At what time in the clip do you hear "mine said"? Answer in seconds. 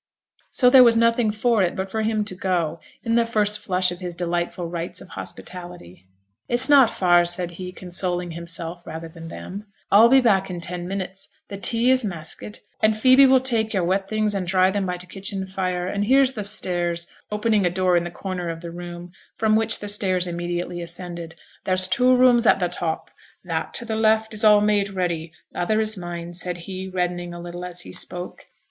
25.95-26.57